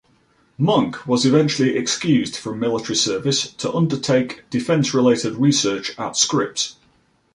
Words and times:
Munk 0.57 1.05
was 1.05 1.27
eventually 1.27 1.77
excused 1.77 2.35
from 2.35 2.57
military 2.57 2.95
service 2.95 3.53
to 3.57 3.71
undertake 3.71 4.49
defense-related 4.49 5.35
research 5.35 5.93
at 5.99 6.17
Scripps. 6.17 6.75